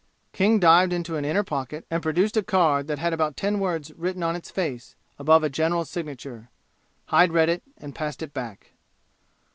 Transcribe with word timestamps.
King 0.33 0.57
dived 0.59 0.93
into 0.93 1.15
an 1.15 1.25
inner 1.25 1.43
pocket 1.43 1.85
and 1.91 2.01
produced 2.01 2.35
a 2.35 2.41
card 2.41 2.87
that 2.87 2.97
had 2.97 3.13
about 3.13 3.37
ten 3.37 3.59
words 3.59 3.93
written 3.93 4.23
on 4.23 4.35
its 4.35 4.49
face, 4.49 4.95
above 5.19 5.43
a 5.43 5.47
general's 5.49 5.91
signature. 5.91 6.49
Hyde 7.09 7.31
read 7.31 7.49
it 7.49 7.61
and 7.77 7.93
passed 7.93 8.23
it 8.23 8.33
back. 8.33 8.71